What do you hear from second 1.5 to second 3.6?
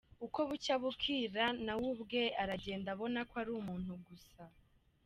nawe ubwe aragenda abona ko ari